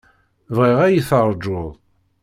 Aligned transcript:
Bɣiɣ 0.55 0.79
ad 0.85 0.91
yi-terjuḍ. 0.93 1.69